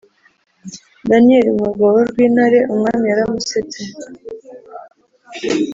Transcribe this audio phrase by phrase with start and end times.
[1.09, 3.79] Danyeli mu rwobo rw intare Umwami yaramusetse